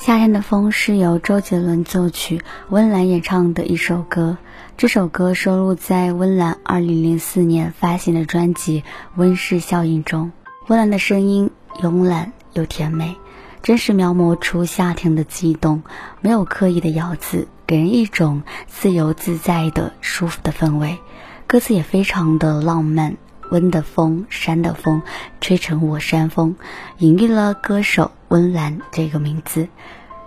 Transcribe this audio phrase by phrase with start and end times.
[0.00, 4.38] 夏天的风是由周杰伦作曲、温岚演唱的一首歌。
[4.78, 8.80] 这首歌收录在温岚2004年发行的专辑
[9.16, 10.32] 《温室效应》中。
[10.68, 11.50] 温岚的声音
[11.82, 13.14] 慵懒又甜美，
[13.62, 15.82] 真实描摹出夏天的悸动，
[16.22, 20.98] 没有刻意的咬字，给人一种自由自在的舒服的氛围。
[21.46, 23.18] 歌词也非常的浪漫。
[23.50, 25.02] 温的风，山的风，
[25.40, 26.54] 吹成我山峰，
[26.98, 29.68] 隐喻了歌手温岚这个名字。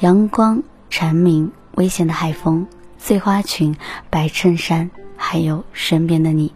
[0.00, 2.66] 阳光、蝉鸣、危险的海风、
[2.98, 3.76] 碎花裙、
[4.10, 6.52] 白衬衫，还有身边的你，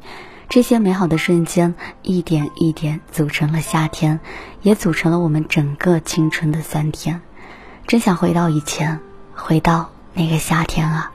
[0.48, 4.19] 这些美好的瞬间，一点一点组成了夏天，
[4.62, 7.20] 也组成了我们整个青春的酸甜。
[7.86, 8.98] 真想回到以前，
[9.34, 11.12] 回到那个夏天啊！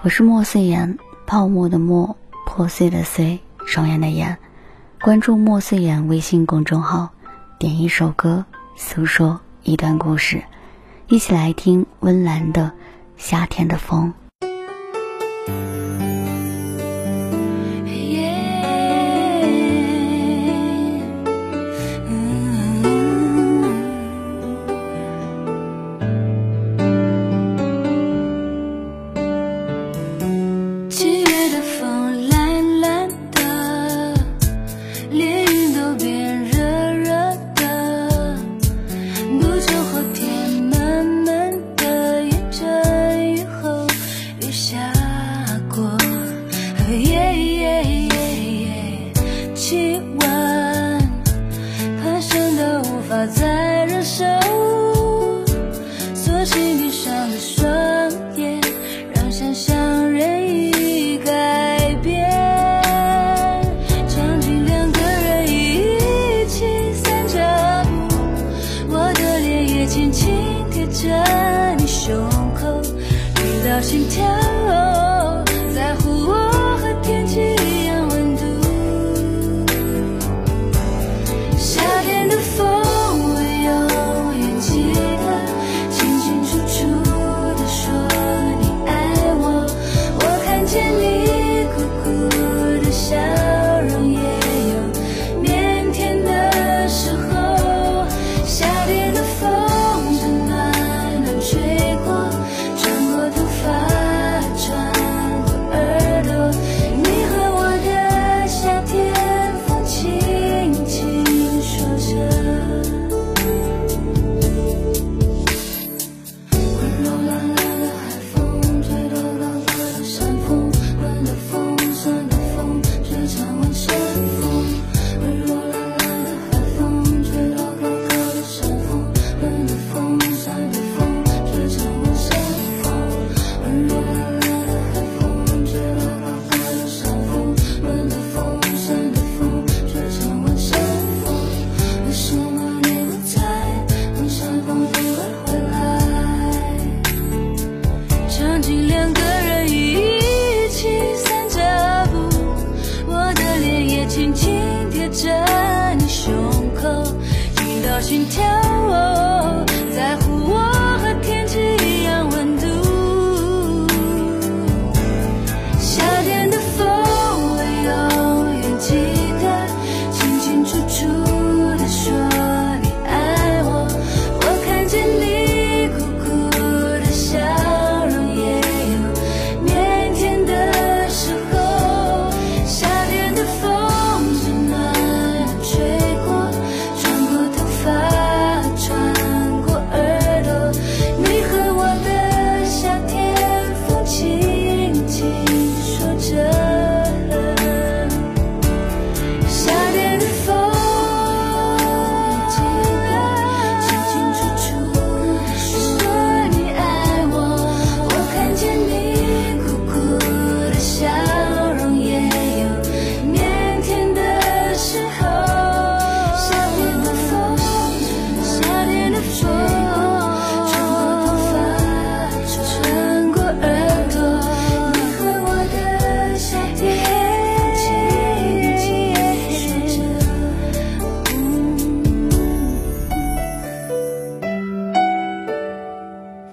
[0.00, 2.16] 我是莫碎言，泡沫的沫，
[2.46, 4.38] 破碎的碎，双眼的眼。
[5.02, 7.10] 关注莫碎言微信公众号，
[7.58, 10.42] 点一首歌，诉说一段故事，
[11.08, 12.62] 一起来听温岚的
[13.16, 14.12] 《夏天的风》。
[46.98, 49.12] 耶耶耶耶
[49.54, 50.28] 气温
[52.02, 54.24] 爬升到无法再忍受
[56.14, 57.70] 索性闭上了双
[58.36, 58.60] 眼
[59.14, 62.28] 让想象任意改变
[64.08, 68.16] 场景两个人一起散着步
[68.88, 70.28] 我的脸也轻轻
[70.72, 71.08] 贴着
[71.78, 72.16] 你胸
[72.56, 72.82] 口
[73.36, 74.89] 听到心跳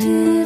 [0.07, 0.36] mm -hmm.